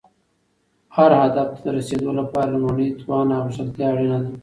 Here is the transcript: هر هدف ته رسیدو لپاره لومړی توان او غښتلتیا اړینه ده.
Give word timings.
هر 0.95 1.11
هدف 1.21 1.49
ته 1.63 1.69
رسیدو 1.77 2.09
لپاره 2.19 2.51
لومړی 2.55 2.87
توان 3.01 3.27
او 3.37 3.41
غښتلتیا 3.47 3.87
اړینه 3.91 4.17
ده. 4.23 4.31